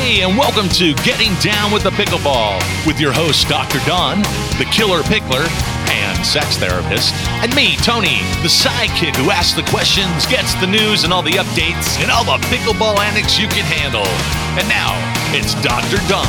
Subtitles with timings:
[0.00, 3.78] Hey, and welcome to Getting Down with the Pickleball with your host, Dr.
[3.84, 4.22] Dawn,
[4.56, 5.46] the killer pickler
[5.90, 7.12] and sex therapist,
[7.44, 11.32] and me, Tony, the sidekick who asks the questions, gets the news and all the
[11.32, 14.06] updates, and all the pickleball antics you can handle.
[14.58, 14.96] And now,
[15.36, 15.98] it's Dr.
[16.08, 16.24] Dawn.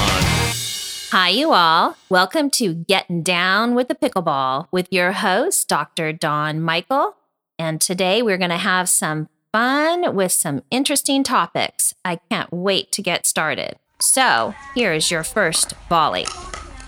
[1.11, 1.95] Hi, you all.
[2.09, 6.11] Welcome to Getting Down with the Pickleball with your host, Dr.
[6.11, 7.15] Dawn Michael.
[7.57, 11.93] And today we're going to have some fun with some interesting topics.
[12.05, 13.75] I can't wait to get started.
[13.99, 16.25] So, here's your first volley.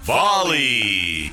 [0.01, 1.31] Volley!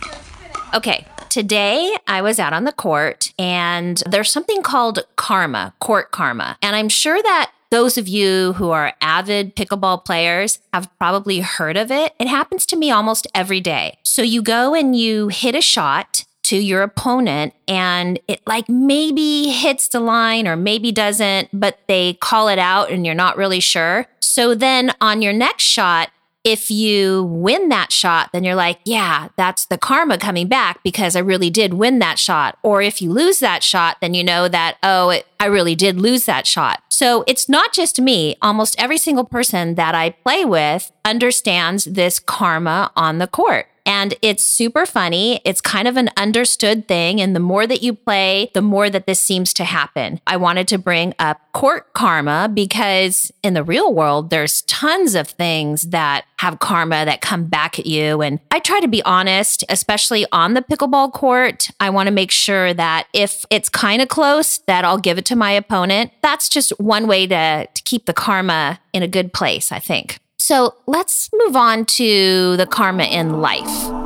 [0.74, 6.59] Okay, today I was out on the court and there's something called karma, court karma.
[6.62, 11.77] And I'm sure that those of you who are avid pickleball players have probably heard
[11.77, 12.12] of it.
[12.19, 13.99] It happens to me almost every day.
[14.02, 19.50] So you go and you hit a shot to your opponent and it like maybe
[19.50, 23.60] hits the line or maybe doesn't, but they call it out and you're not really
[23.60, 24.06] sure.
[24.20, 26.10] So then on your next shot,
[26.42, 31.15] if you win that shot, then you're like, yeah, that's the karma coming back because
[31.15, 32.59] I really did win that shot.
[32.64, 36.01] Or if you lose that shot, then you know that, oh, it, I really did
[36.01, 36.82] lose that shot.
[36.88, 38.37] So it's not just me.
[38.42, 43.66] Almost every single person that I play with understands this karma on the court.
[43.91, 45.41] And it's super funny.
[45.45, 47.21] It's kind of an understood thing.
[47.21, 50.21] And the more that you play, the more that this seems to happen.
[50.29, 55.30] I wanted to bring up court karma because in the real world, there's tons of
[55.30, 58.23] things that have karma that come back at you.
[58.23, 61.69] And I try to be honest, especially on the pickleball court.
[61.80, 65.25] I want to make sure that if it's kind of close, that I'll give it
[65.27, 66.12] to my opponent.
[66.22, 70.21] That's just one way to, to keep the karma in a good place, I think.
[70.50, 73.62] So let's move on to the karma in life.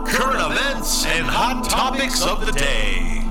[0.06, 3.22] Current events and hot topics of the day.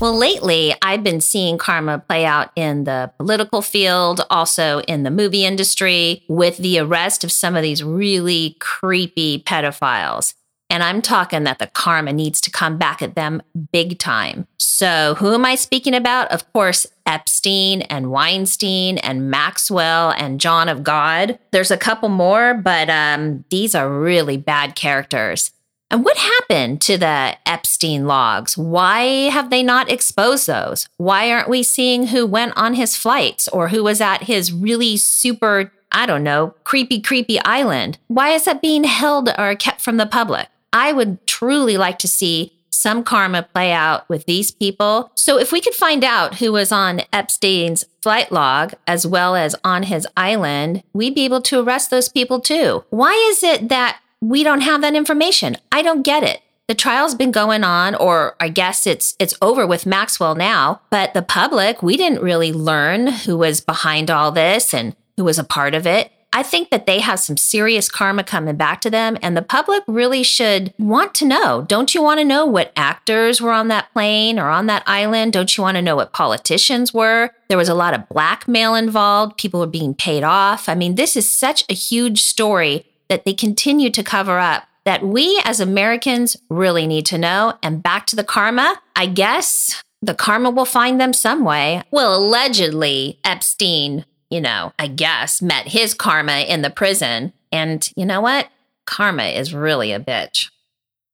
[0.00, 5.10] Well, lately, I've been seeing karma play out in the political field, also in the
[5.10, 10.32] movie industry, with the arrest of some of these really creepy pedophiles.
[10.70, 14.46] And I'm talking that the karma needs to come back at them big time.
[14.58, 16.30] So, who am I speaking about?
[16.30, 21.38] Of course, Epstein and Weinstein and Maxwell and John of God.
[21.50, 25.50] There's a couple more, but um, these are really bad characters.
[25.90, 28.58] And what happened to the Epstein logs?
[28.58, 30.86] Why have they not exposed those?
[30.98, 34.98] Why aren't we seeing who went on his flights or who was at his really
[34.98, 37.98] super, I don't know, creepy, creepy island?
[38.08, 40.48] Why is that being held or kept from the public?
[40.72, 45.10] I would truly like to see some karma play out with these people.
[45.14, 49.56] So, if we could find out who was on Epstein's flight log as well as
[49.64, 52.84] on his island, we'd be able to arrest those people too.
[52.90, 55.56] Why is it that we don't have that information?
[55.72, 56.40] I don't get it.
[56.68, 61.14] The trial's been going on or I guess it's it's over with Maxwell now, but
[61.14, 65.44] the public, we didn't really learn who was behind all this and who was a
[65.44, 66.12] part of it.
[66.32, 69.82] I think that they have some serious karma coming back to them, and the public
[69.86, 71.64] really should want to know.
[71.66, 75.32] Don't you want to know what actors were on that plane or on that island?
[75.32, 77.30] Don't you want to know what politicians were?
[77.48, 79.38] There was a lot of blackmail involved.
[79.38, 80.68] People were being paid off.
[80.68, 85.02] I mean, this is such a huge story that they continue to cover up that
[85.02, 87.58] we as Americans really need to know.
[87.62, 91.82] And back to the karma, I guess the karma will find them some way.
[91.90, 97.32] Well, allegedly, Epstein you know, I guess, met his karma in the prison.
[97.52, 98.48] And you know what?
[98.86, 100.50] Karma is really a bitch.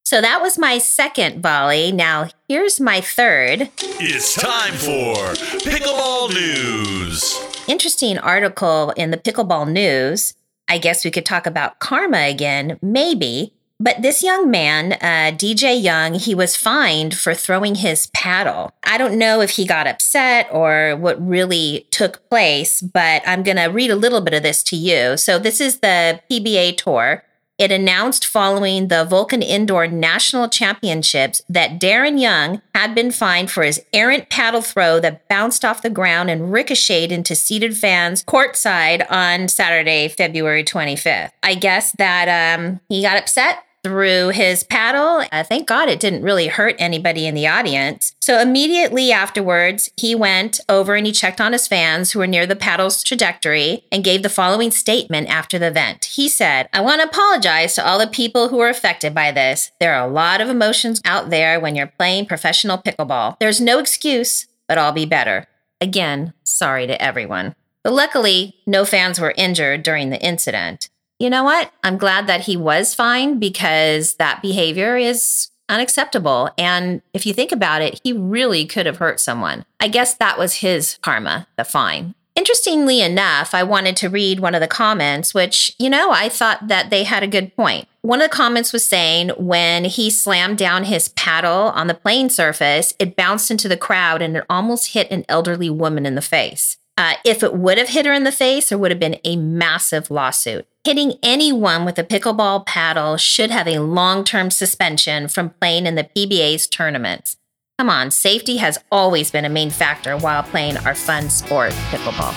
[0.05, 1.91] So that was my second volley.
[1.91, 3.71] Now, here's my third.
[3.79, 5.33] It's time for
[5.63, 7.41] Pickleball News.
[7.67, 10.35] Interesting article in the Pickleball News.
[10.69, 13.55] I guess we could talk about karma again, maybe.
[13.85, 18.73] But this young man, uh, DJ Young, he was fined for throwing his paddle.
[18.83, 23.59] I don't know if he got upset or what really took place, but I'm going
[23.59, 25.19] to read a little bit of this to you.
[25.19, 27.25] So, this is the PBA Tour.
[27.59, 33.65] It announced following the Vulcan Indoor National Championships that Darren Young had been fined for
[33.65, 39.05] his errant paddle throw that bounced off the ground and ricocheted into seated fans courtside
[39.11, 41.31] on Saturday, February 25th.
[41.43, 45.25] I guess that um, he got upset threw his paddle.
[45.31, 48.15] Uh, thank God it didn't really hurt anybody in the audience.
[48.21, 52.47] So immediately afterwards, he went over and he checked on his fans who were near
[52.47, 56.07] the paddle's trajectory and gave the following statement after the event.
[56.07, 59.71] He said, I want to apologize to all the people who were affected by this.
[59.79, 63.39] There are a lot of emotions out there when you're playing professional pickleball.
[63.39, 65.47] There's no excuse, but I'll be better.
[65.81, 67.55] Again, sorry to everyone.
[67.83, 70.89] But luckily, no fans were injured during the incident
[71.25, 71.73] you know what?
[71.83, 76.51] I'm glad that he was fine because that behavior is unacceptable.
[76.59, 79.65] And if you think about it, he really could have hurt someone.
[79.81, 82.15] I guess that was his karma, the fine.
[82.37, 86.69] Interestingly enough, I wanted to read one of the comments, which, you know, I thought
[86.69, 87.89] that they had a good point.
[88.03, 92.29] One of the comments was saying when he slammed down his paddle on the plane
[92.29, 96.21] surface, it bounced into the crowd and it almost hit an elderly woman in the
[96.21, 96.77] face.
[96.97, 99.37] Uh, if it would have hit her in the face, there would have been a
[99.37, 100.67] massive lawsuit.
[100.85, 105.97] Hitting anyone with a pickleball paddle should have a long term suspension from playing in
[105.97, 107.37] the PBA's tournaments.
[107.79, 112.35] Come on, safety has always been a main factor while playing our fun sport, pickleball.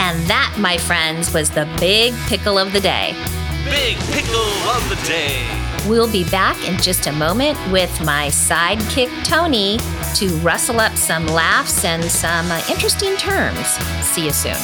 [0.00, 3.14] And that, my friends, was the big pickle of the day.
[3.64, 5.61] Big pickle of the day.
[5.88, 9.78] We'll be back in just a moment with my sidekick, Tony,
[10.14, 13.66] to rustle up some laughs and some uh, interesting terms.
[14.00, 14.54] See you soon.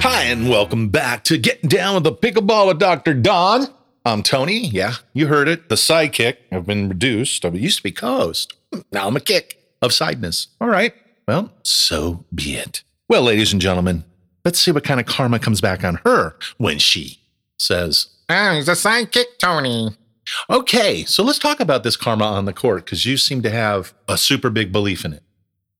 [0.00, 3.14] Hi, and welcome back to Getting Down with the Pickleball with Dr.
[3.14, 3.68] Dawn.
[4.04, 4.66] I'm Tony.
[4.66, 5.68] Yeah, you heard it.
[5.68, 6.36] The sidekick.
[6.50, 7.44] I've been reduced.
[7.44, 8.54] I used to be co host.
[8.90, 10.48] Now I'm a kick of sideness.
[10.60, 10.94] All right.
[11.28, 12.82] Well, so be it.
[13.08, 14.04] Well, ladies and gentlemen,
[14.48, 17.20] let's see what kind of karma comes back on her when she
[17.58, 19.90] says, Ah, he's a sidekick, Tony.
[20.48, 23.92] Okay, so let's talk about this karma on the court because you seem to have
[24.08, 25.22] a super big belief in it.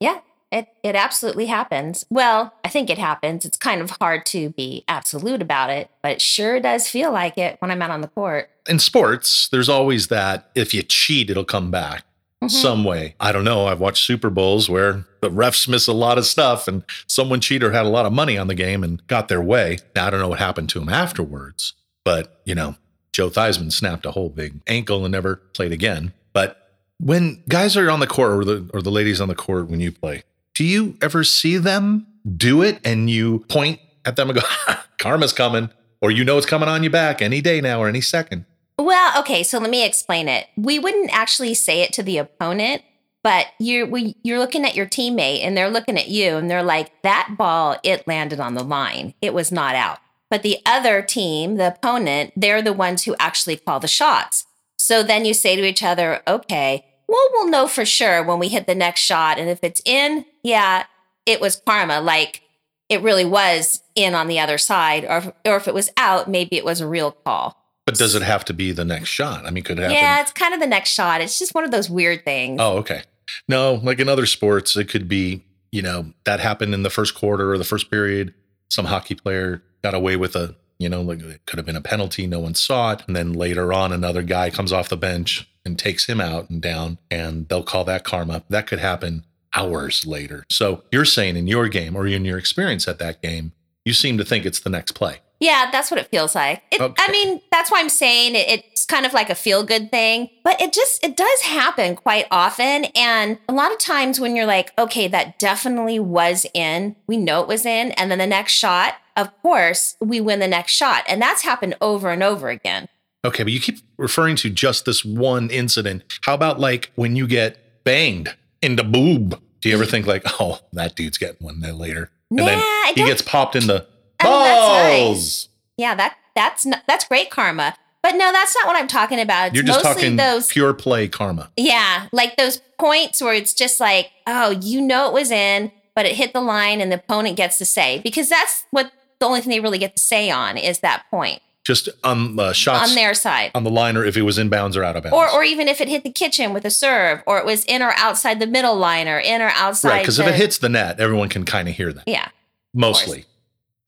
[0.01, 0.21] Yeah,
[0.53, 2.05] it, it absolutely happens.
[2.11, 3.47] Well, I think it happens.
[3.47, 7.39] It's kind of hard to be absolute about it, but it sure does feel like
[7.39, 8.51] it when I'm out on the court.
[8.69, 12.05] In sports, there's always that if you cheat, it'll come back
[12.43, 12.51] Mhm.
[12.51, 13.15] some way.
[13.19, 13.67] I don't know.
[13.67, 17.73] I've watched Super Bowls where the refs miss a lot of stuff and someone cheater
[17.73, 19.79] had a lot of money on the game and got their way.
[19.97, 21.73] Now, I don't know what happened to him afterwards,
[22.05, 22.77] but you know,
[23.13, 26.13] Joe Theismann snapped a whole big ankle and never played again.
[26.33, 29.69] But when guys are on the court or the, or the ladies on the court
[29.69, 30.23] when you play,
[30.55, 32.07] do you ever see them
[32.37, 34.47] do it and you point at them and go,
[34.99, 35.71] karma's coming,
[36.01, 38.45] or you know it's coming on you back any day now or any second?
[38.79, 40.47] Well, okay, so let me explain it.
[40.57, 42.83] We wouldn't actually say it to the opponent,
[43.25, 43.89] but you're
[44.23, 47.77] you're looking at your teammate and they're looking at you and they're like, "That ball,
[47.83, 49.15] it landed on the line.
[49.21, 49.99] It was not out."
[50.31, 54.47] But the other team, the opponent, they're the ones who actually call the shots.
[54.77, 58.49] So then you say to each other, "Okay, well, we'll know for sure when we
[58.49, 60.85] hit the next shot, and if it's in, yeah,
[61.27, 62.01] it was karma.
[62.01, 62.43] Like
[62.89, 66.57] it really was in on the other side, or or if it was out, maybe
[66.57, 67.58] it was a real call."
[67.89, 69.47] But does it have to be the next shot?
[69.47, 69.97] I mean, could it happen?
[69.97, 71.23] Yeah, it's kind of the next shot.
[71.23, 72.59] It's just one of those weird things.
[72.61, 73.01] Oh, okay.
[73.49, 75.43] No, like in other sports, it could be,
[75.73, 78.35] you know, that happened in the first quarter or the first period.
[78.69, 81.81] Some hockey player got away with a, you know, like it could have been a
[81.81, 82.27] penalty.
[82.27, 83.05] No one saw it.
[83.07, 86.61] And then later on, another guy comes off the bench and takes him out and
[86.61, 88.43] down, and they'll call that karma.
[88.51, 89.25] That could happen
[89.55, 90.45] hours later.
[90.51, 93.53] So you're saying in your game or in your experience at that game,
[93.87, 95.21] you seem to think it's the next play.
[95.41, 96.63] Yeah, that's what it feels like.
[96.73, 96.95] It, Okay.
[96.99, 100.31] I mean, that's why I'm saying it, it's kind of like a feel good thing,
[100.43, 102.87] but it just it does happen quite often.
[102.97, 107.43] And a lot of times when you're like, okay, that definitely was in, we know
[107.43, 111.05] it was in, and then the next shot, of course, we win the next shot,
[111.09, 112.89] and that's happened over and over again.
[113.25, 116.05] Okay, but you keep referring to just this one incident.
[116.23, 119.41] How about like when you get banged in the boob?
[119.61, 119.91] Do you ever mm.
[119.91, 123.57] think like, oh, that dude's getting one there later, and Nah, then he gets popped
[123.57, 123.87] in the
[124.21, 125.49] I mean, that's balls?
[125.77, 127.75] Yeah, that that's not, that's great karma.
[128.03, 129.49] But no, that's not what I'm talking about.
[129.49, 131.51] It's You're just talking those pure play karma.
[131.57, 136.07] Yeah, like those points where it's just like, oh, you know it was in, but
[136.07, 139.41] it hit the line and the opponent gets to say because that's what the only
[139.41, 142.95] thing they really get to say on is that point Just on uh, shots on
[142.95, 143.51] their side.
[143.55, 145.17] on the line, or if it was inbounds or out of bounds.
[145.17, 147.83] Or, or even if it hit the kitchen with a serve, or it was in
[147.83, 149.89] or outside the middle liner, in or outside.
[149.91, 152.05] right, because if it hits the net, everyone can kind of hear that.
[152.07, 152.29] yeah,
[152.73, 153.25] Mostly.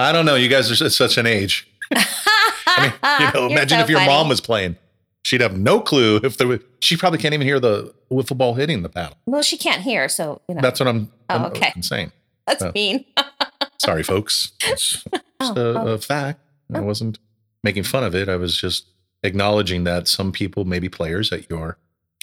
[0.00, 0.34] I don't know.
[0.34, 1.68] You guys are at such an age.
[1.92, 4.10] I mean, you know, You're imagine so if your funny.
[4.10, 4.76] mom was playing.
[5.22, 6.60] She'd have no clue if there was.
[6.80, 9.18] She probably can't even hear the wiffle ball hitting the paddle.
[9.26, 11.12] Well, she can't hear, so you know That's what I'm.
[11.28, 11.72] Oh, I'm, okay.
[11.76, 12.12] I'm saying.
[12.46, 12.72] that's oh.
[12.74, 13.04] mean.
[13.78, 14.52] Sorry, folks.
[14.66, 15.06] It's just
[15.40, 15.86] Oh, a, oh.
[15.88, 16.40] a fact.
[16.74, 16.82] I Oh.
[16.82, 17.18] wasn't
[17.62, 18.28] making fun of it.
[18.30, 18.86] I was just
[19.22, 21.76] acknowledging that some people, maybe players at your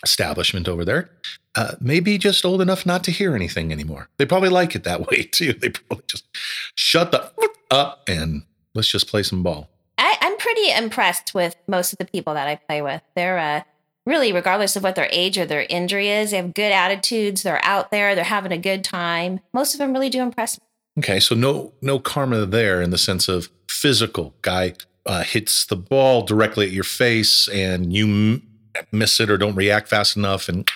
[0.03, 1.09] establishment over there,
[1.55, 4.09] uh, may be just old enough not to hear anything anymore.
[4.17, 5.53] They probably like it that way too.
[5.53, 6.25] They probably just
[6.73, 7.31] shut the
[7.71, 8.43] up and
[8.73, 9.69] let's just play some ball.
[9.97, 13.01] I, I'm pretty impressed with most of the people that I play with.
[13.15, 13.61] They're uh,
[14.05, 17.43] really, regardless of what their age or their injury is, they have good attitudes.
[17.43, 18.15] They're out there.
[18.15, 19.39] They're having a good time.
[19.53, 20.63] Most of them really do impress me.
[20.99, 24.33] Okay, so no no karma there in the sense of physical.
[24.41, 24.73] Guy
[25.05, 28.47] uh, hits the ball directly at your face, and you m-
[28.91, 30.67] miss it or don't react fast enough, and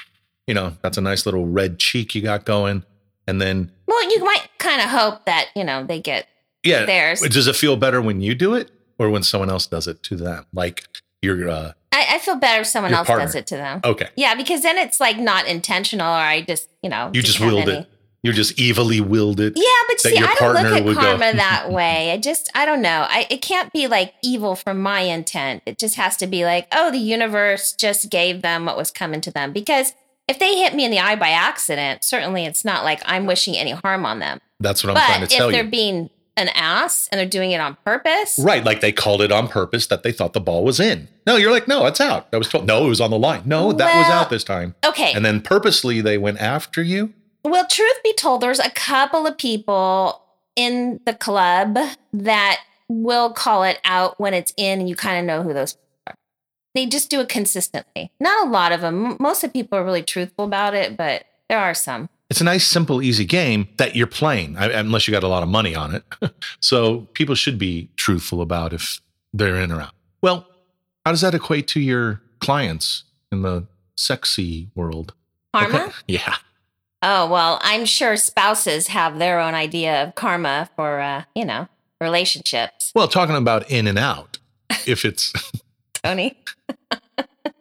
[0.45, 2.83] you know that's a nice little red cheek you got going.
[3.27, 6.27] And then Well, you might kind of hope that you know they get
[6.63, 7.22] yeah, theirs.
[7.22, 10.15] does it feel better when you do it or when someone else does it to
[10.15, 10.46] them?
[10.53, 10.88] Like
[11.22, 13.25] you're uh, I, I feel better if someone else partner.
[13.25, 13.82] does it to them.
[13.84, 14.10] Okay.
[14.15, 17.68] Yeah, because then it's like not intentional, or I just, you know, You just willed
[17.70, 17.88] any- it.
[18.24, 19.53] You're just evilly willed it.
[19.56, 22.12] Yeah, but see, I don't look at would go- karma that hmm, hmm, hmm, way.
[22.12, 23.08] I just, I don't know.
[23.10, 25.63] I, it can't be like evil from my intent.
[25.65, 29.22] It just has to be like, oh, the universe just gave them what was coming
[29.22, 29.51] to them.
[29.51, 29.94] Because
[30.27, 33.58] if they hit me in the eye by accident, certainly it's not like I'm wishing
[33.58, 34.39] any harm on them.
[34.60, 35.53] That's what I'm trying to tell you.
[35.53, 38.91] But if they're being an ass and they're doing it on purpose, Right, like they
[38.91, 41.07] called it on purpose that they thought the ball was in.
[41.25, 42.27] No, you're like, no, it's out.
[42.33, 43.43] I was told, no, it was on the line.
[43.45, 44.75] No, that was out this time.
[44.86, 45.13] okay.
[45.13, 47.13] And then purposely they went after you.
[47.43, 50.21] Well, truth be told, there's a couple of people
[50.55, 51.77] in the club
[52.13, 55.74] that will call it out when it's in, and you kind of know who those
[55.74, 56.15] people are.
[56.75, 58.12] They just do it consistently.
[58.19, 59.17] Not a lot of them.
[59.19, 62.10] Most of the people are really truthful about it, but there are some.
[62.31, 65.50] It's a nice, simple, easy game that you're playing, unless you got a lot of
[65.50, 66.05] money on it.
[66.61, 69.01] so people should be truthful about if
[69.33, 69.91] they're in or out.
[70.21, 70.47] Well,
[71.05, 75.13] how does that equate to your clients in the sexy world?
[75.53, 75.77] Karma?
[75.77, 75.91] Okay.
[76.07, 76.35] Yeah.
[77.03, 81.67] Oh, well, I'm sure spouses have their own idea of karma for, uh, you know,
[82.00, 82.93] relationships.
[82.95, 84.38] Well, talking about in and out,
[84.88, 85.33] if it's,
[85.95, 86.38] Tony,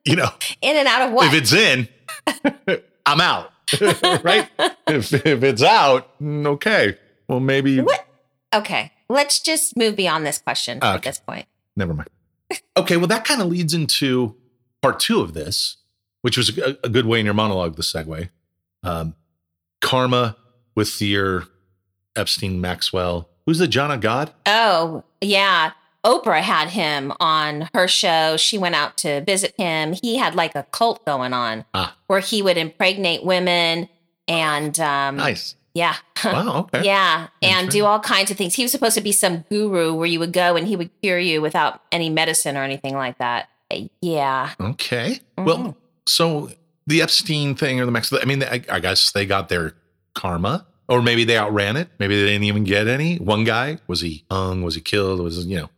[0.05, 0.31] you know,
[0.63, 1.27] in and out of what?
[1.27, 1.89] if it's in,
[3.05, 3.51] I'm out.
[4.23, 4.49] right?
[4.87, 6.99] If, if it's out, mm, okay.
[7.29, 7.81] Well, maybe.
[7.81, 8.07] What?
[8.53, 11.47] okay, let's just move beyond this question at this point.
[11.77, 12.09] Never mind.
[12.77, 14.35] Okay, well, that kind of leads into
[14.83, 15.77] part two of this,
[16.23, 18.29] which was a, a good way in your monologue, the segue.
[18.83, 19.15] Um,
[19.81, 20.37] karma
[20.75, 21.45] with your
[22.17, 23.29] Epstein Maxwell.
[23.47, 24.33] Who's the John of God?
[24.47, 25.73] Oh, yeah.
[26.05, 28.37] Oprah had him on her show.
[28.37, 29.95] She went out to visit him.
[30.03, 31.95] He had like a cult going on Ah.
[32.07, 33.89] where he would impregnate women
[34.27, 35.57] and um Nice.
[35.75, 35.97] yeah.
[36.25, 36.69] Wow.
[36.73, 36.85] Okay.
[36.85, 38.55] Yeah, and do all kinds of things.
[38.55, 41.19] He was supposed to be some guru where you would go and he would cure
[41.19, 43.49] you without any medicine or anything like that.
[44.03, 44.51] Yeah.
[44.61, 45.21] Okay.
[45.39, 45.45] Mhm.
[45.45, 45.77] Well,
[46.07, 46.51] so
[46.87, 49.75] the Epstein thing or the Maxwell, I mean, I, I guess they got their
[50.15, 50.67] karma.
[50.89, 51.89] Or maybe they outran it.
[52.01, 53.17] Maybe they didn't even get any.
[53.19, 54.63] One guy was he hung?
[54.63, 55.21] Was he killed?
[55.21, 55.71] Was you know?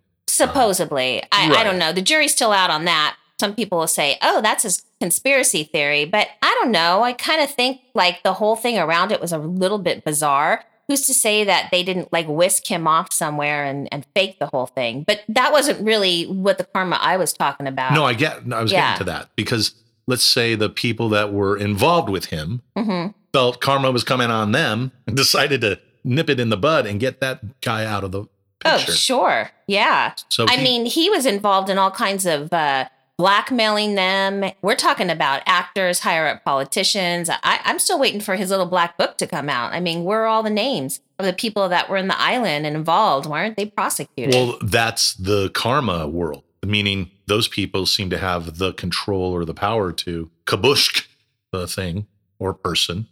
[0.46, 1.22] Supposedly.
[1.32, 1.92] I, I don't know.
[1.92, 3.16] The jury's still out on that.
[3.40, 4.70] Some people will say, oh, that's a
[5.00, 6.04] conspiracy theory.
[6.04, 7.02] But I don't know.
[7.02, 10.64] I kind of think like the whole thing around it was a little bit bizarre.
[10.88, 14.46] Who's to say that they didn't like whisk him off somewhere and, and fake the
[14.46, 15.04] whole thing?
[15.06, 17.94] But that wasn't really what the karma I was talking about.
[17.94, 18.40] No, I get.
[18.52, 18.90] I was Yeah.
[18.92, 19.74] getting to that because
[20.06, 24.52] let's say the people that were involved with him hmm felt karma was coming on
[24.52, 28.12] them and decided to nip it in the bud and get that guy out of
[28.12, 28.24] the
[28.64, 29.50] Oh, sure.
[29.66, 30.14] Yeah.
[30.28, 32.88] so I he- mean, he was involved in all kinds of uh,
[33.18, 34.50] blackmailing them.
[34.62, 37.30] We're talking about actors, higher up politicians.
[37.30, 39.72] I, I'm still waiting for his little black book to come out.
[39.72, 42.66] I mean, where are all the names of the people that were in the island
[42.66, 43.26] and involved?
[43.26, 44.34] Why aren't they prosecuted?
[44.34, 49.54] well, that's the karma world, meaning those people seem to have the control or the
[49.54, 51.06] power to kabushk
[51.52, 52.06] the thing
[52.38, 53.06] or person,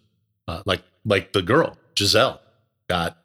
[0.48, 2.40] uh, like like the girl Giselle
[2.88, 3.16] got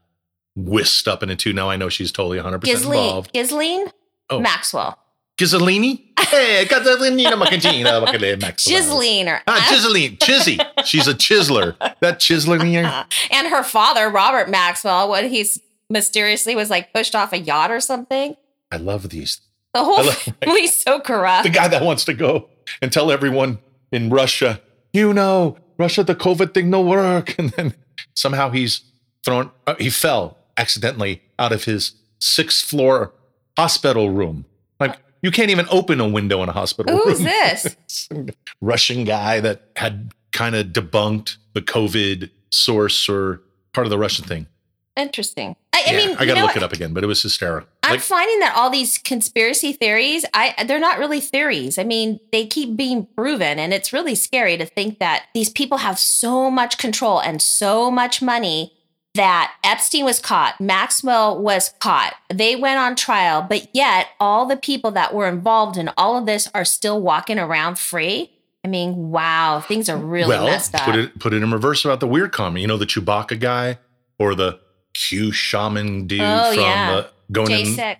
[0.55, 1.53] whisked up into.
[1.53, 3.33] Now I know she's totally 100 percent Ghislaine, involved.
[3.33, 3.85] Ghislaine
[4.29, 4.39] Oh.
[4.39, 4.97] Maxwell.
[5.37, 8.01] Ghislaine, hey, Ghislaine Macagina,
[8.39, 8.75] Maxwell.
[8.77, 9.27] Ghislaine.
[9.27, 10.85] Or, Ah, Chiseline, Chizzy.
[10.85, 11.75] She's a chiseler.
[11.99, 12.61] That chiseling.
[12.67, 13.05] Here.
[13.31, 15.59] And her father, Robert Maxwell, what he's
[15.89, 18.35] mysteriously was like pushed off a yacht or something.
[18.71, 19.41] I love these.
[19.73, 21.43] The whole love- family's so corrupt.
[21.43, 22.49] The guy that wants to go
[22.81, 23.59] and tell everyone
[23.91, 24.61] in Russia,
[24.93, 27.73] you know, Russia, the COVID thing no work, and then
[28.15, 28.81] somehow he's
[29.25, 29.51] thrown.
[29.67, 33.13] Uh, he fell accidentally out of his sixth floor
[33.57, 34.45] hospital room.
[34.79, 37.25] Like you can't even open a window in a hospital Who's room.
[37.25, 37.75] this?
[38.61, 43.41] Russian guy that had kind of debunked the COVID source or
[43.73, 44.47] part of the Russian thing.
[44.97, 45.57] Interesting.
[45.73, 46.57] I, I Yeah, mean, I gotta know look what?
[46.57, 47.67] it up again, but it was hysterical.
[47.83, 51.77] I'm Like, finding that all these conspiracy theories, I they're not really theories.
[51.77, 55.79] I mean, they keep being proven, and it's really scary to think that these people
[55.79, 58.71] have so much control and so much money
[59.15, 62.13] that Epstein was caught, Maxwell was caught.
[62.33, 66.25] They went on trial, but yet all the people that were involved in all of
[66.25, 68.31] this are still walking around free.
[68.63, 70.81] I mean, wow, things are really well, messed up.
[70.81, 72.61] put it put it in reverse about the weird comment.
[72.61, 73.77] You know, the Chewbacca guy
[74.17, 74.59] or the
[74.93, 76.91] Q shaman dude Oh, from yeah.
[76.93, 77.65] uh, going in.
[77.75, 77.97] J6.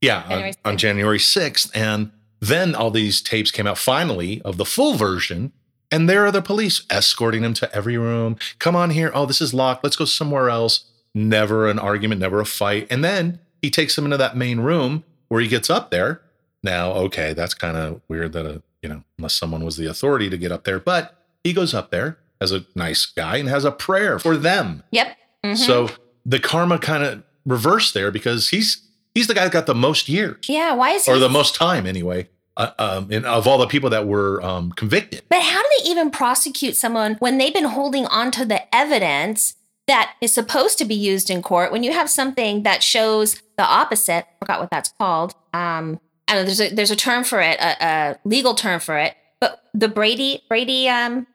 [0.00, 1.70] Yeah, January on, on January 6th.
[1.74, 5.52] And then all these tapes came out finally of the full version.
[5.92, 8.36] And there are the police escorting him to every room.
[8.58, 9.10] Come on here.
[9.14, 9.84] Oh, this is locked.
[9.84, 10.86] Let's go somewhere else.
[11.14, 12.86] Never an argument, never a fight.
[12.90, 16.22] And then he takes him into that main room where he gets up there.
[16.62, 20.30] Now, okay, that's kind of weird that, a, you know, unless someone was the authority
[20.30, 20.80] to get up there.
[20.80, 24.82] But he goes up there as a nice guy and has a prayer for them.
[24.90, 25.16] Yep.
[25.44, 25.56] Mhm.
[25.56, 25.90] So
[26.24, 30.08] the karma kind of reversed there because he's he's the guy that got the most
[30.08, 33.58] years yeah, why is he or the most time anyway uh, um, and of all
[33.58, 35.22] the people that were um, convicted.
[35.28, 39.54] But how do they even prosecute someone when they've been holding on to the evidence
[39.86, 43.64] that is supposed to be used in court when you have something that shows the
[43.64, 44.26] opposite?
[44.26, 45.34] I forgot what that's called.
[45.52, 46.44] Um, I don't know.
[46.44, 49.14] There's a there's a term for it, a, a legal term for it.
[49.40, 51.26] But the Brady Brady um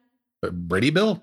[0.44, 1.22] Uh, Brady Bill.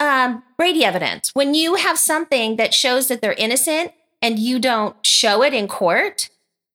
[0.00, 1.30] um, Brady evidence.
[1.34, 5.68] When you have something that shows that they're innocent and you don't show it in
[5.68, 6.28] court,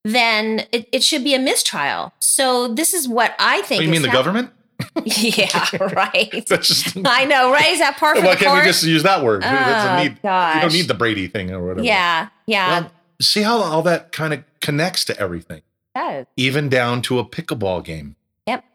[0.04, 2.14] then it, it should be a mistrial.
[2.20, 3.82] So this is what I think.
[3.82, 4.52] Oh, you mean the government?
[5.06, 6.44] yeah, right.
[6.48, 6.98] That's just.
[7.06, 7.72] I know, right?
[7.72, 9.44] Is that par for Why can't we just use that word?
[9.44, 10.18] Oh, need.
[10.24, 11.84] You don't need the Brady thing or whatever.
[11.84, 12.82] yeah, yeah.
[12.82, 12.92] Well,
[13.22, 15.62] see how all that kind of connects to everything,
[15.96, 16.26] it does.
[16.36, 18.16] even down to a pickleball game.
[18.48, 18.66] Yep.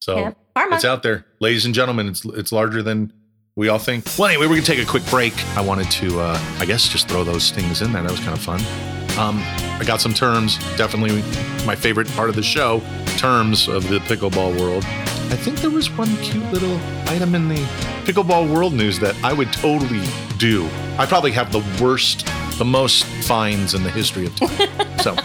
[0.00, 0.38] So Yep.
[0.72, 2.08] It's out there, ladies and gentlemen.
[2.08, 3.12] It's it's larger than
[3.56, 4.06] we all think.
[4.18, 5.34] Well, anyway, we're gonna take a quick break.
[5.56, 8.02] I wanted to, uh, I guess, just throw those things in there.
[8.02, 8.95] That was kind of fun.
[9.18, 9.38] Um,
[9.78, 10.58] I got some terms.
[10.76, 11.22] Definitely
[11.64, 12.82] my favorite part of the show.
[13.16, 14.84] Terms of the pickleball world.
[14.84, 17.56] I think there was one cute little item in the
[18.04, 20.06] pickleball world news that I would totally
[20.36, 20.68] do.
[20.98, 22.26] I probably have the worst,
[22.58, 24.98] the most fines in the history of time.
[25.00, 25.16] so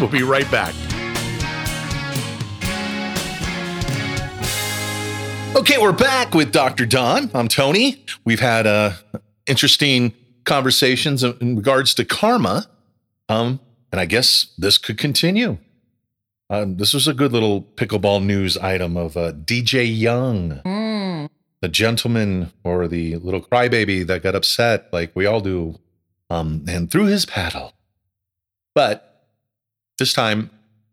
[0.00, 0.74] we'll be right back.
[5.56, 6.86] Okay, we're back with Dr.
[6.86, 7.30] Dawn.
[7.34, 8.04] I'm Tony.
[8.24, 8.92] We've had uh,
[9.46, 10.12] interesting
[10.44, 12.66] conversations in in regards to karma.
[13.28, 13.60] Um,
[13.92, 15.58] and I guess this could continue.
[16.50, 21.28] Um, this was a good little pickleball news item of uh, DJ Young, Mm.
[21.62, 25.78] the gentleman or the little crybaby that got upset, like we all do,
[26.30, 27.72] um, and threw his paddle.
[28.74, 29.26] But
[29.98, 30.50] this time,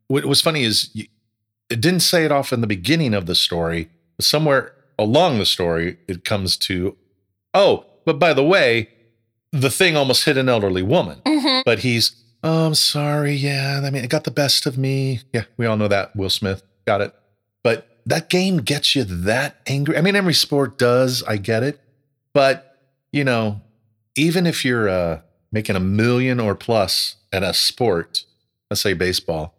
[0.07, 3.89] what was funny is it didn't say it off in the beginning of the story.
[4.17, 6.95] But somewhere along the story, it comes to,
[7.53, 8.89] oh, but by the way,
[9.51, 11.21] the thing almost hit an elderly woman.
[11.61, 11.65] Mhm.
[11.65, 13.33] But he's, oh, I'm sorry.
[13.33, 15.21] Yeah, I mean, it got the best of me.
[15.33, 16.15] Yeah, we all know that.
[16.15, 17.13] Will Smith got it.
[17.63, 19.97] But that game gets you that angry.
[19.97, 21.23] I mean, every sport does.
[21.23, 21.79] I get it.
[22.33, 22.77] But,
[23.11, 23.61] you know,
[24.15, 28.23] even if you're uh, making a million or plus at a sport,
[28.69, 29.53] let's say baseball,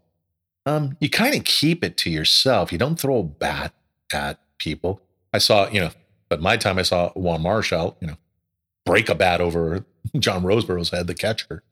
[0.67, 2.73] um, you kind of keep it to yourself.
[2.73, 3.73] You don't throw a bat
[4.13, 5.01] at people.
[5.33, 5.91] I saw, you know,
[6.29, 8.17] but my time I saw Juan Marichal, you know,
[8.85, 9.85] break a bat over
[10.19, 11.63] John Roseboro's head, the catcher.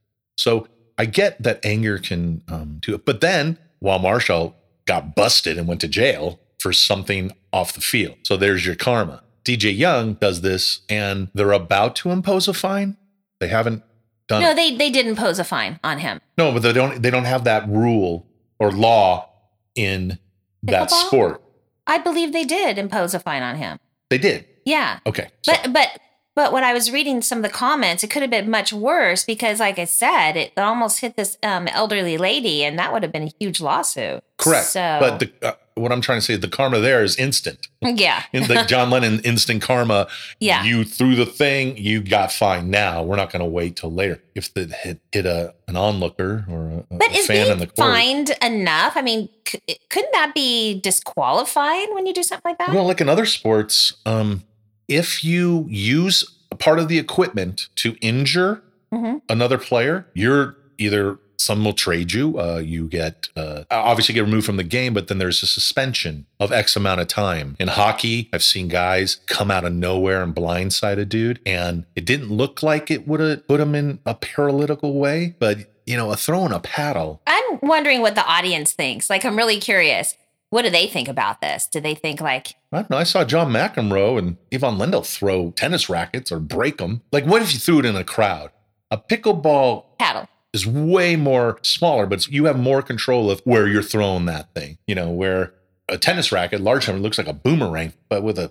[0.40, 3.04] So I get that anger can um, do it.
[3.04, 4.54] But then while Marichal
[4.86, 8.16] got busted and went to jail for something off the field.
[8.24, 9.22] So there's your karma.
[9.44, 12.96] DJ Young does this and they're about to impose a fine.
[13.38, 13.82] They haven't
[14.28, 14.54] done No, it.
[14.56, 16.20] they they did impose a fine on him.
[16.38, 18.26] No, but they don't they don't have that rule
[18.58, 19.28] or law
[19.74, 20.18] in
[20.62, 21.42] that sport.
[21.86, 23.78] I believe they did impose a fine on him.
[24.10, 24.46] They did.
[24.64, 25.00] Yeah.
[25.06, 25.28] Okay.
[25.42, 25.88] so- But but
[26.34, 29.24] but when I was reading some of the comments, it could have been much worse
[29.24, 33.12] because, like I said, it almost hit this um, elderly lady, and that would have
[33.12, 34.22] been a huge lawsuit.
[34.38, 34.66] correct.
[34.66, 37.66] So, But the, uh, what I'm trying to say, the karma there is instant.
[37.82, 40.08] yeah, In the John Lennon instant karma.
[40.38, 40.62] Yeah.
[40.62, 42.70] You threw the thing, you got fined.
[42.70, 44.22] Now we're not going to wait till later.
[44.34, 47.66] If it hit, hit a an onlooker or a, but a is fan in the
[47.66, 47.76] court.
[47.76, 48.96] fined enough?
[48.96, 52.70] I mean, c- couldn't that be disqualified when you do something like that?
[52.74, 54.42] Well, like in other sports, um,
[54.90, 59.22] if you use a part of the equipment to injure Mhm.
[59.28, 62.38] another player, you're either some will trade you.
[62.38, 66.26] Uh, you get uh, obviously get removed from the game, but then there's a suspension
[66.38, 67.56] of X amount of time.
[67.58, 72.04] In hockey, I've seen guys come out of nowhere and blindside a dude, and it
[72.04, 76.10] didn't look like it would have put him in a paralytical way, but you know,
[76.12, 77.20] a throw throwing a paddle.
[77.26, 79.08] I'm wondering what the audience thinks.
[79.10, 80.14] Like, I'm really curious.
[80.50, 81.66] What do they think about this?
[81.66, 82.96] Do they think like, I don't know.
[82.96, 87.02] I saw John McEnroe and Ivan Lendl throw tennis rackets or break them.
[87.12, 88.50] Like, what if you threw it in a crowd?
[88.90, 90.28] A pickleball paddle?
[90.52, 94.78] is way more smaller, but you have more control of where you're throwing that thing.
[94.88, 95.54] You know, where
[95.88, 98.50] a tennis racket, large time, looks like a boomerang, but with a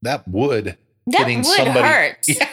[0.00, 0.78] that wood
[1.08, 1.86] That would somebody.
[1.86, 2.16] hurt.
[2.28, 2.48] Yeah,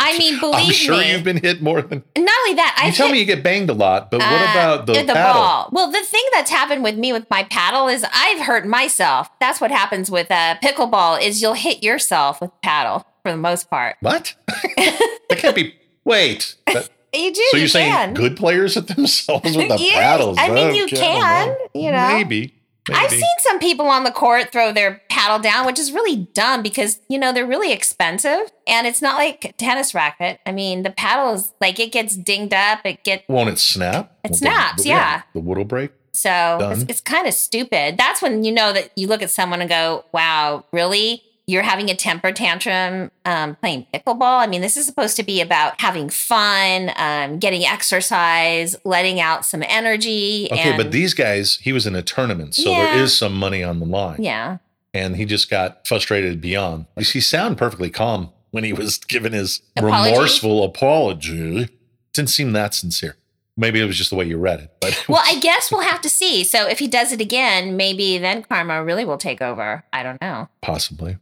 [0.00, 1.12] I mean, believe me I'm sure me.
[1.12, 2.02] you've been hit more than.
[2.16, 4.26] Not only that, I You tell hit- me you get banged a lot, but what
[4.32, 5.40] Uh, about the, the paddle?
[5.42, 5.68] ball?
[5.72, 9.28] Well, the thing that's happened with me with my paddle is I've hurt myself.
[9.40, 13.68] That's what happens with uh, pickleball is you'll hit yourself with paddle for the most
[13.70, 13.96] part.
[14.02, 14.34] What?
[14.46, 15.74] that can't be.
[16.04, 16.54] Wait.
[16.66, 17.42] That- You do.
[17.50, 18.14] so you you're saying can.
[18.14, 20.36] good players hit themselves with the Yeah, paddles?
[20.38, 21.56] I mean, you Okay, can.
[21.74, 22.54] You know, Maybe.
[22.90, 26.62] I've seen some people on the court throw their paddle down, which is really dumb
[26.62, 30.40] because you know they're really expensive, and it's not like a tennis racket.
[30.46, 32.80] I mean, the paddle is like it gets dinged up.
[32.84, 33.24] It gets.
[33.28, 34.12] Won't it snap?
[34.24, 35.22] It Won't the- snaps, yeah.
[35.34, 35.90] The wood will break.
[36.12, 37.96] So it's, it's kind of stupid.
[37.96, 41.22] That's when you know that you look at someone and go, wow, really?
[41.48, 44.38] You're having a temper tantrum um, playing pickleball.
[44.40, 49.44] I mean, this is supposed to be about having fun, um, getting exercise, letting out
[49.46, 50.46] some energy.
[50.52, 53.02] Okay, and, but these guys, he was in a tournament, so there Yeah.
[53.02, 54.22] is some money on the line.
[54.22, 54.58] yeah,
[54.94, 56.84] And he just got frustrated beyond.
[56.98, 60.12] He sounded perfectly calm when he was giving his Apology?
[60.12, 61.68] remorseful apology.
[62.12, 63.16] Didn't seem that sincere.
[63.56, 64.70] Maybe it was just the way you read it.
[64.80, 66.44] But Well, I guess we'll have to see.
[66.44, 69.84] So if he does it again, maybe then karma really will take over.
[69.92, 70.48] I don't know.
[70.62, 71.16] possibly.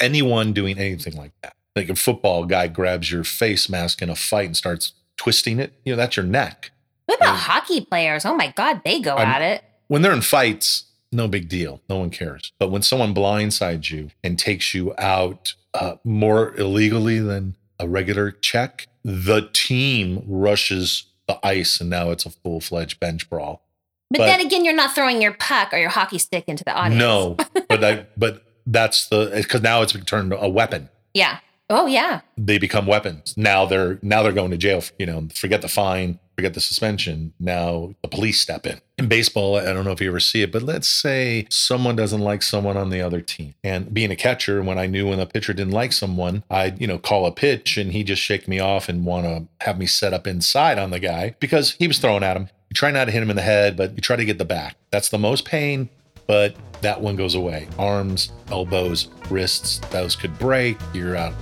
[0.00, 4.16] Anyone doing anything like that, like a football guy grabs your face mask in a
[4.16, 6.70] fight and starts twisting it, you know, that's your neck.
[7.06, 8.24] What about hockey players?
[8.24, 9.64] Oh my God, they go I'm- at it.
[9.88, 11.82] When they're in fights, no big deal.
[11.90, 12.52] No one cares.
[12.58, 18.30] But when someone blindsides you and takes you out uh, more illegally than a regular
[18.30, 23.62] check, the team rushes the ice and now it's a full fledged bench brawl.
[24.10, 26.72] But, but- then again, you're not throwing your puck or your hockey stick into the
[26.74, 26.98] audience.
[26.98, 27.36] No,
[27.68, 30.88] but I, but that's the, because now it's turned a weapon.
[31.12, 31.38] Yeah.
[31.70, 32.20] Oh yeah.
[32.36, 33.34] they become weapons.
[33.36, 34.82] Now they're now they're going to jail.
[34.98, 37.32] You know, forget the fine, forget the suspension.
[37.40, 38.80] Now the police step in.
[38.98, 42.20] In baseball, I don't know if you ever see it, but let's say someone doesn't
[42.20, 43.54] like someone on the other team.
[43.64, 46.86] And being a catcher, when I knew when a pitcher didn't like someone, I'd, you
[46.86, 49.86] know, call a pitch and he just shake me off and want to have me
[49.86, 52.48] set up inside on the guy because he was throwing at him.
[52.68, 54.44] You try not to hit him in the head, but you try to get the
[54.44, 54.76] back.
[54.90, 55.88] That's the most pain,
[56.26, 57.68] but that one goes away.
[57.78, 60.76] Arms, elbows, wrists, those could break.
[60.92, 61.34] You're out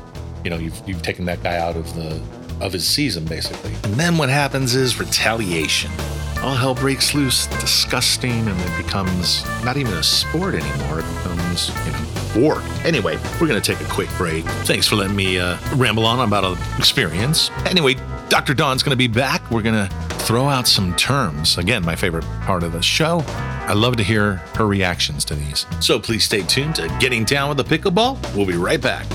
[0.44, 2.20] you know you've you've taken that guy out of the
[2.60, 5.90] of his season basically and then what happens is retaliation
[6.42, 11.68] all hell breaks loose disgusting and it becomes not even a sport anymore it becomes
[11.86, 15.56] you know war anyway we're gonna take a quick break thanks for letting me uh,
[15.76, 17.94] ramble on about an experience anyway
[18.28, 19.88] dr dawn's gonna be back we're gonna
[20.20, 23.24] throw out some terms again my favorite part of the show
[23.64, 25.66] I love to hear her reactions to these.
[25.78, 28.36] So please stay tuned to Getting Down with the Pickleball.
[28.36, 29.06] We'll be right back.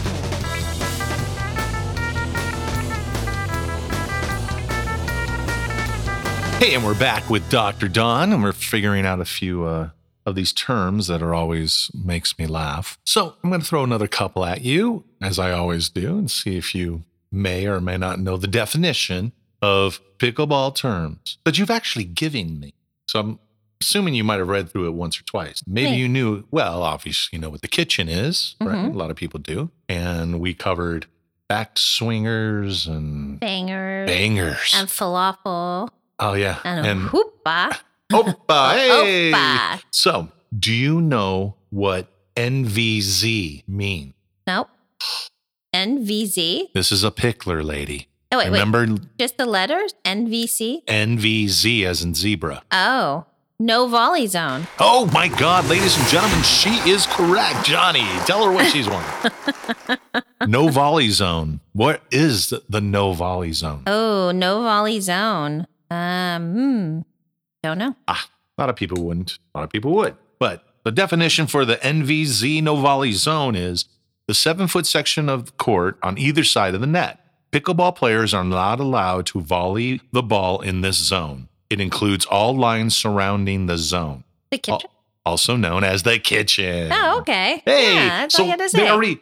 [6.60, 7.88] Hey, and we're back with Dr.
[7.88, 9.90] Dawn, and we're figuring out a few uh,
[10.26, 12.98] of these terms that are always makes me laugh.
[13.06, 16.58] So I'm going to throw another couple at you, as I always do, and see
[16.58, 22.06] if you may or may not know the definition of pickleball terms that you've actually
[22.06, 22.74] given me.
[23.08, 23.40] So I'm
[23.80, 25.62] assuming you might have read through it once or twice.
[25.68, 28.76] Maybe you knew, well, obviously, you know what the kitchen is, right?
[28.76, 28.94] Mhm.
[28.96, 29.70] A lot of people do.
[29.88, 31.06] And we covered
[31.48, 34.74] back swingers and Bangers bangers.
[34.76, 35.90] and falafel
[36.20, 36.60] oh, yeah.
[36.64, 37.78] and, And hoopah.
[38.14, 39.32] Opa, hey.
[39.34, 39.82] Opa.
[39.92, 44.14] So, do you know what NVZ mean?
[44.46, 44.70] Nope.
[45.76, 46.72] NVZ.
[46.74, 48.08] This is a pickler lady.
[48.32, 49.00] Oh wait, Remember wait.
[49.20, 49.94] Just the letters?
[50.06, 50.84] NVC.
[50.86, 52.62] NVZ as in zebra.
[52.72, 53.26] Oh,
[53.60, 54.68] no volley zone.
[54.80, 57.66] Oh my God, ladies and gentlemen, she is correct.
[57.66, 59.04] Johnny, tell her what she's won.
[60.48, 61.60] no volley zone.
[61.74, 63.84] What is the, the no volley zone?
[63.88, 65.68] Oh, no volley zone.
[65.90, 67.00] Um, hmm.
[67.64, 67.96] Don't know.
[68.08, 69.38] Ah, a lot of people wouldn't.
[69.54, 70.16] A lot of people would.
[70.40, 73.86] But the definition for the NVZ no volley zone is
[74.28, 77.20] the seven foot section of the court on either side of the net.
[77.52, 81.48] Pickleball players are not allowed to volley the ball in this zone.
[81.70, 84.90] It includes all lines surrounding the zone, The kitchen.
[85.26, 86.90] also known as the kitchen.
[86.94, 87.62] Oh, okay.
[87.66, 89.20] Hey, yeah, so all you had to they already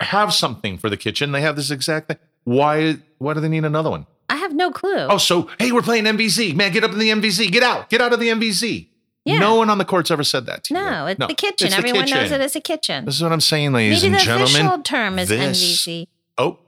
[0.00, 1.32] have something for the kitchen.
[1.32, 2.18] They have this exact thing.
[2.44, 2.96] Why?
[3.18, 4.06] Why do they need another one?
[4.28, 5.06] I have no clue.
[5.08, 6.54] Oh, so hey, we're playing MVZ.
[6.54, 7.50] Man, get up in the MVZ.
[7.50, 7.88] Get out.
[7.90, 8.86] Get out of the MVZ.
[9.24, 9.38] Yeah.
[9.40, 10.80] No one on the court's ever said that to you.
[10.80, 11.66] no, it's the kitchen.
[11.66, 12.40] it's the Everyone knows kitchen.
[12.40, 13.04] it as a kitchen.
[13.04, 14.66] This is what I'm saying, ladies Maybe and the gentlemen.
[14.66, 16.06] official term is this- NVC.
[16.38, 16.58] Oh,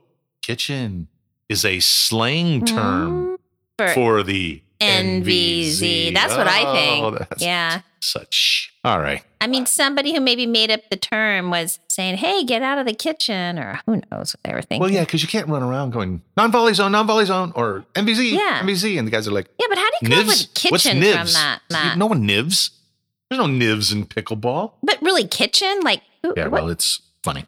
[0.43, 1.09] kitchen
[1.49, 3.37] is a slang term Mm,
[3.79, 6.13] for, for the NVZ.
[6.15, 7.05] That's what I think.
[7.05, 7.81] Oh, that's yeah.
[8.01, 8.70] Such.
[8.83, 9.23] All right.
[9.43, 12.87] I mean, somebody who maybe made up the term was saying, hey, get out of
[12.87, 14.81] the kitchen, or who knows what they were thinking.
[14.81, 17.85] Well, yeah, because you can't run around going non volley zone, non volley zone, or
[17.95, 18.63] MVZ, Yeah.
[18.63, 18.99] MVZ.
[18.99, 21.03] And the guys are like, Yeah, but how do you come up with What's kitchen
[21.03, 21.61] from that?
[21.71, 21.99] Matt?
[21.99, 22.71] No one nivs.
[23.29, 24.73] There's no nivs in pickleball.
[24.83, 25.81] But really, kitchen?
[25.83, 26.63] Like, who, Yeah, what?
[26.63, 27.45] well, it's funny.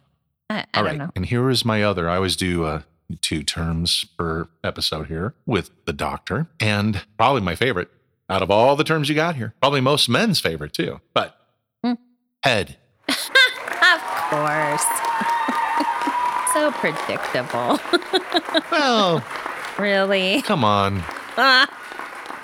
[0.50, 1.10] I, I All don't know.
[1.16, 2.08] And here is my other.
[2.10, 2.82] I always do uh,
[3.22, 6.46] two terms per episode here with the doctor.
[6.60, 7.90] And probably my favorite
[8.28, 9.54] out of all the terms you got here.
[9.60, 11.00] Probably most men's favorite too.
[11.14, 11.36] But
[11.84, 11.94] Hmm.
[12.44, 12.76] head.
[13.82, 14.84] Of course.
[16.54, 17.78] so predictable.
[18.70, 19.24] Well,
[19.78, 20.40] really?
[20.42, 21.02] come on.
[21.36, 21.66] Ah,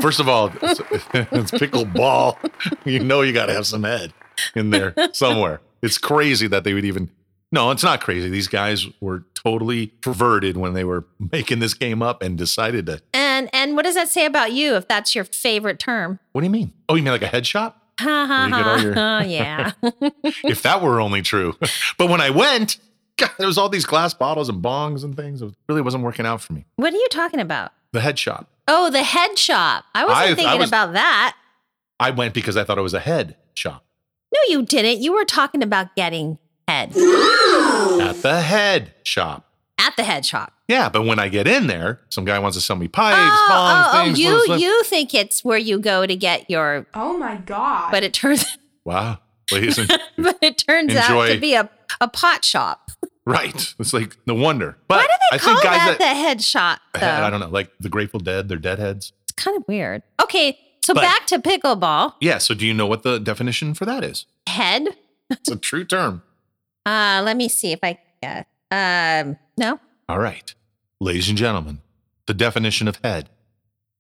[0.01, 0.81] First of all, it's,
[1.13, 2.37] it's pickleball.
[2.85, 4.13] You know you got to have some head
[4.55, 5.61] in there somewhere.
[5.83, 7.11] It's crazy that they would even.
[7.51, 8.29] No, it's not crazy.
[8.29, 13.01] These guys were totally perverted when they were making this game up and decided to
[13.15, 16.19] and and what does that say about you if that's your favorite term?
[16.33, 16.73] What do you mean?
[16.89, 17.75] Oh, you mean like a headshot?
[18.01, 18.83] Ha ha Where you get all ha.
[18.83, 20.33] your- ha, yeah.
[20.45, 21.57] if that were only true.
[21.97, 22.77] But when I went,
[23.17, 25.43] God, there was all these glass bottles and bongs and things.
[25.43, 26.65] It really wasn't working out for me.
[26.77, 27.73] what are you talking about?
[27.93, 28.49] The head shop.
[28.69, 29.85] Oh, the head shop.
[29.95, 31.37] I wasn't I- I thinking was- about that.
[31.99, 33.85] I went because I thought it was a head shop.
[34.33, 35.01] No, you didn't.
[35.03, 36.91] You were talking about getting head
[38.01, 39.47] At the head shop.
[39.79, 40.53] at the head shop.
[40.69, 43.47] Yeah, but when I get in there, some guy wants to sell me pipes, oh,
[43.51, 44.19] bongs, oh, oh, things.
[44.21, 44.61] you little stuff.
[44.61, 47.91] you think it's where you go to get your, Oh my god.
[47.91, 48.45] but it turns,
[48.85, 49.19] Wow.
[49.51, 51.71] Ladies and but it turns out to be a,
[52.03, 52.91] a pot shop.
[53.25, 53.75] right.
[53.79, 54.77] It's like no wonder.
[54.89, 56.81] But Why do they I call think guys that, that, the head shop?
[56.93, 57.07] Though?
[57.09, 59.13] I don't know, like the Grateful Dead, they're deadheads.
[59.23, 60.03] It's kind of weird.
[60.23, 62.13] Okay, so But- back to pickleball.
[62.21, 62.37] Yeah.
[62.39, 64.27] So do you know what the definition for that is?
[64.47, 64.89] Head.
[65.31, 66.23] It's a true term.
[66.89, 68.47] Uh, let me see if I can.
[68.71, 69.79] Um, no.
[70.09, 70.55] All right.
[71.01, 71.81] Ladies and gentlemen,
[72.27, 73.29] the definition of head,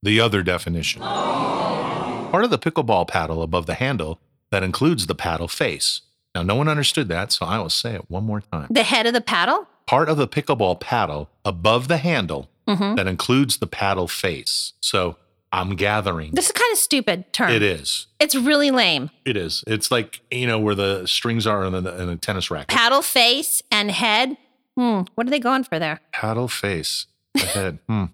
[0.02, 1.02] the other definition.
[1.02, 4.18] Part of the pickleball paddle above the handle
[4.50, 6.00] that includes the paddle face.
[6.34, 8.68] Now, no one understood that, so I will say it one more time.
[8.70, 9.66] The head of the paddle.
[9.86, 14.72] Part of the pickleball paddle above the handle hmm that includes the paddle face.
[14.80, 15.16] So
[15.52, 16.32] I'm gathering.
[16.34, 17.50] This is kind of stupid term.
[17.50, 18.06] It is.
[18.20, 19.10] It's really lame.
[19.24, 19.64] It is.
[19.66, 22.68] It's like, you know, where the strings are in a, in a tennis racket.
[22.68, 24.36] Paddle face and head.
[24.76, 25.02] Hmm.
[25.14, 26.00] What are they going for there?
[26.12, 27.06] Paddle face.
[27.34, 27.78] The head.
[27.88, 28.04] hmm.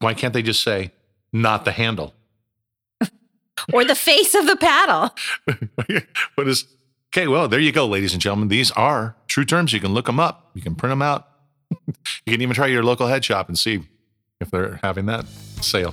[0.00, 0.92] Why can't they just say,
[1.32, 2.14] not the handle?
[3.72, 5.10] Or the face of the paddle?
[6.36, 6.64] what is
[7.12, 7.26] okay?
[7.26, 8.48] Well, there you go, ladies and gentlemen.
[8.48, 9.72] These are true terms.
[9.72, 10.52] You can look them up.
[10.54, 11.28] You can print them out.
[11.70, 13.82] you can even try your local head shop and see
[14.40, 15.26] if they're having that
[15.60, 15.92] sale.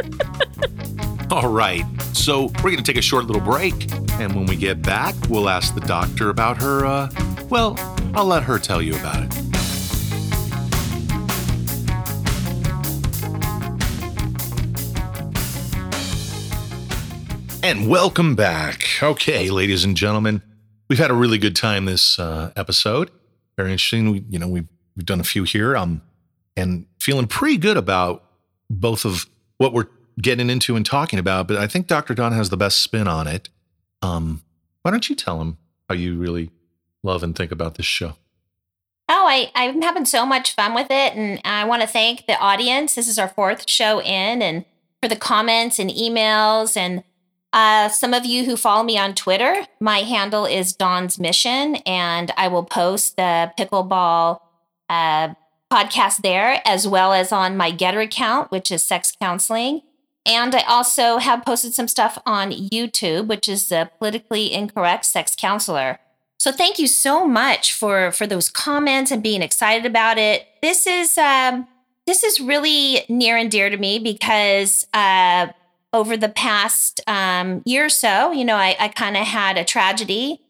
[1.30, 1.84] All right.
[2.12, 5.48] So we're going to take a short little break, and when we get back, we'll
[5.48, 6.84] ask the doctor about her.
[6.84, 7.10] Uh,
[7.48, 7.76] well,
[8.14, 9.50] I'll let her tell you about it.
[17.62, 18.84] And welcome back.
[19.02, 20.42] Okay, ladies and gentlemen,
[20.88, 23.10] we've had a really good time this uh, episode.
[23.56, 24.10] Very interesting.
[24.10, 26.02] We, you know, we've we've done a few here, um,
[26.56, 28.24] and feeling pretty good about
[28.68, 29.26] both of
[29.60, 29.88] what we're
[30.22, 31.46] getting into and talking about.
[31.46, 32.14] But I think Dr.
[32.14, 33.50] Dawn has the best spin on it.
[34.00, 34.42] Um,
[34.80, 36.50] why don't you tell him how you really
[37.02, 38.14] love and think about this show?
[39.10, 41.14] Oh, I, I'm having so much fun with it.
[41.14, 42.94] And I want to thank the audience.
[42.94, 44.64] This is our fourth show in, and
[45.02, 46.74] for the comments and emails.
[46.74, 47.04] And
[47.52, 52.32] uh, some of you who follow me on Twitter, my handle is Dawn's Mission, and
[52.38, 54.40] I will post the pickleball
[54.88, 55.34] uh,
[55.70, 59.82] podcast there, as well as on my Gettr account, which is Sex Counseling.
[60.26, 65.34] And I also have posted some stuff on YouTube, which is the Politically Incorrect Sex
[65.36, 65.98] Counselor.
[66.38, 70.46] So thank you so much for for those comments and being excited about it.
[70.62, 71.68] This is um,
[72.06, 75.48] this is really near and dear to me because uh,
[75.92, 79.64] over the past um, year or so, you know, I, I kind of had a
[79.64, 80.40] tragedy.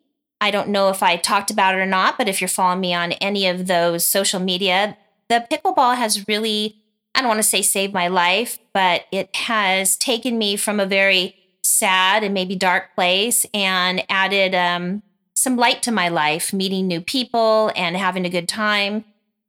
[0.41, 2.95] I don't know if I talked about it or not, but if you're following me
[2.95, 4.97] on any of those social media,
[5.31, 6.83] the pickleball has really,
[7.15, 10.87] I don't want to say saved my life, but it has taken me from a
[10.87, 15.03] very sad and maybe dark place and added um,
[15.35, 19.05] some light to my life, meeting new people and having a good time.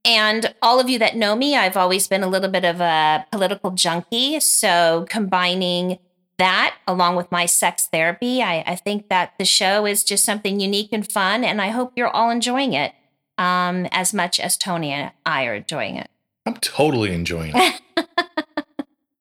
[0.05, 3.25] And all of you that know me, I've always been a little bit of a
[3.31, 4.39] political junkie.
[4.39, 5.97] So combining
[6.37, 10.59] that along with my sex therapy, I, I think that the show is just something
[10.59, 11.43] unique and fun.
[11.43, 12.93] And I hope you're all enjoying it
[13.37, 16.09] um, as much as Tony and I are enjoying it.
[16.45, 17.81] I'm totally enjoying it.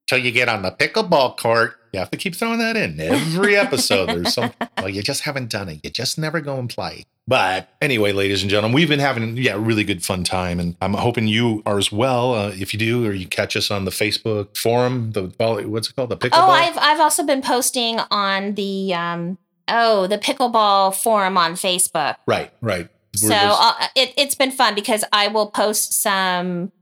[0.07, 3.57] Till you get on the pickleball court, you have to keep throwing that in every
[3.57, 4.09] episode.
[4.09, 5.81] There's some, well, you just haven't done it.
[5.85, 7.05] You just never go and play.
[7.29, 10.95] But anyway, ladies and gentlemen, we've been having yeah, really good fun time, and I'm
[10.95, 12.35] hoping you are as well.
[12.35, 15.33] Uh, if you do, or you catch us on the Facebook forum, the
[15.69, 16.49] what's it called, the pickleball.
[16.49, 22.17] Oh, I've I've also been posting on the um oh the pickleball forum on Facebook.
[22.27, 22.89] right, right.
[23.15, 26.73] So just- uh, it it's been fun because I will post some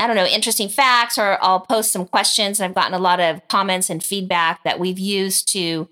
[0.00, 2.60] I don't know interesting facts or I'll post some questions.
[2.60, 5.88] And I've gotten a lot of comments and feedback that we've used to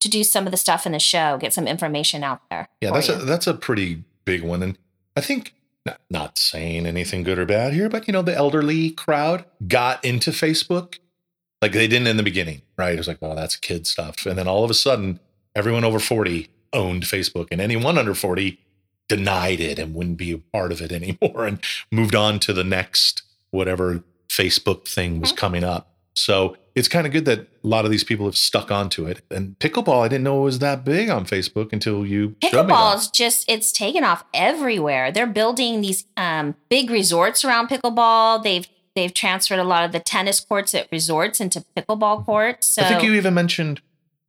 [0.00, 2.68] to do some of the stuff in the show, get some information out there.
[2.80, 4.78] Yeah, that's a that's a pretty big one, and
[5.16, 5.54] I think
[5.86, 10.04] not, not saying anything good or bad here, but you know, the elderly crowd got
[10.04, 10.98] into Facebook
[11.62, 12.92] like they didn't in the beginning, right?
[12.92, 15.18] It was like, well, that's kid stuff, and then all of a sudden,
[15.56, 18.60] everyone over forty owned Facebook, and anyone under forty
[19.08, 21.58] denied it and wouldn't be a part of it anymore, and
[21.90, 25.36] moved on to the next whatever Facebook thing was Mhm.
[25.36, 25.92] coming up.
[26.14, 29.20] So it's kind of good that a lot of these people have stuck onto it.
[29.30, 32.72] And pickleball, I didn't know it was that big on Facebook until you showed me.
[32.72, 35.12] Pickleball is just it's taken off everywhere.
[35.12, 38.42] They're building these um, big resorts around pickleball.
[38.42, 42.66] They've they've transferred a lot of the tennis courts at resorts into pickleball courts.
[42.66, 43.80] So I think you even mentioned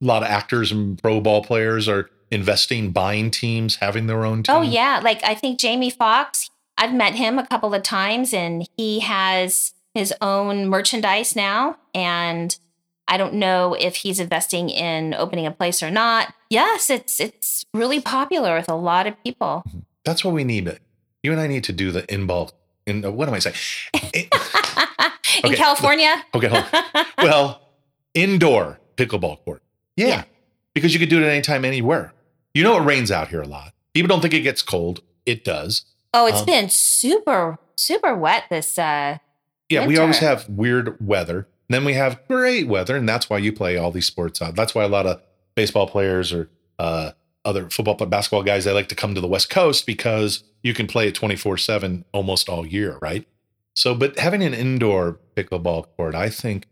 [0.02, 4.44] a lot of actors and pro ball players are investing, buying teams, having their own
[4.44, 4.56] team.
[4.56, 8.68] Oh yeah, like I think Jamie Foxx, I've met him a couple of times, and
[8.78, 11.78] he has his own merchandise now.
[11.96, 12.56] And
[13.08, 16.34] I don't know if he's investing in opening a place or not.
[16.50, 19.64] Yes, it's it's really popular with a lot of people.
[20.06, 20.80] That's what we need.
[21.24, 22.52] You and I need to do the in ball.
[22.86, 23.56] In uh, what am I saying?
[24.14, 24.30] In- in
[25.46, 25.56] Okay.
[25.56, 27.06] California, okay, hold on.
[27.20, 27.62] well,
[28.14, 29.62] indoor pickleball court.
[29.96, 30.24] Yeah, Yeah.
[30.74, 32.14] because you could do it anytime, anywhere.
[32.58, 33.74] You know, it rains out here a lot.
[33.94, 35.02] People don't think it gets cold.
[35.28, 35.86] It does.
[36.12, 38.80] oh, it's Um, been super super wet this.
[38.80, 39.20] uh
[39.70, 41.48] Yeah, we always have weird weather.
[41.70, 44.56] Then we have great weather, and that's why you play all these sports out.
[44.56, 45.22] That's why a lot of
[45.54, 47.12] baseball players or uh,
[47.46, 50.88] other football, basketball guys they like to come to the West Coast because you can
[50.88, 53.28] play it twenty four seven almost all year, right?
[53.76, 56.66] So, but having an indoor pickleball court, I think,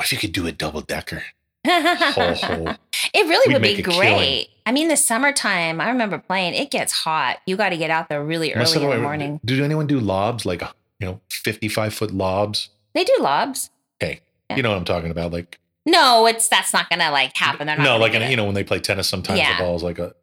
[0.00, 1.24] if you could do a double decker?
[3.14, 3.98] It really We'd would be a killing.
[4.18, 4.48] great.
[4.66, 7.38] I mean, the summertime, I remember playing, it gets hot.
[7.46, 9.40] You got to get out there really early in the morning.
[9.44, 10.62] Did anyone do lobs like
[11.00, 12.68] you know fifty five foot lobs?
[12.94, 13.70] They do lobs.
[14.02, 14.56] Okay, Yeah.
[14.56, 17.66] you know what I'm talking about, like No, it's that's not going to like happen.
[17.66, 19.58] They're not no, like an, you know when they play tennis, sometimes Yeah.
[19.58, 20.14] the is like a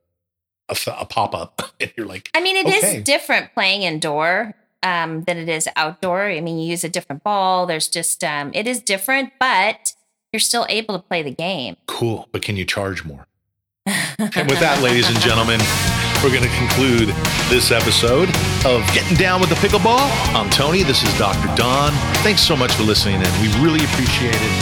[0.70, 3.02] a, a pop up, and you're like, I mean, it is Okay.
[3.02, 6.24] different playing indoor um, than it is outdoor.
[6.26, 7.66] I mean, you use a different ball.
[7.66, 9.94] There's just, um, it is different, but
[10.36, 11.78] you're still able to play the game.
[11.88, 13.26] cool, but can you charge more?
[14.20, 15.60] And with that, ladies and gentlemen,
[16.20, 17.08] we're going to conclude
[17.48, 18.28] this episode
[18.68, 20.04] of Getting Down with the Pickleball.
[20.36, 20.84] I'm Tony.
[20.84, 21.48] This is Dr.
[21.56, 21.92] Dawn.
[22.20, 24.54] Thanks so much for listening, and we really appreciate it.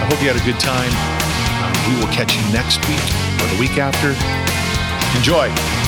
[0.00, 0.88] I hope you had a good time.
[0.88, 3.04] Uh, we will catch you next week
[3.44, 4.16] or the week after.
[5.18, 5.83] Enjoy.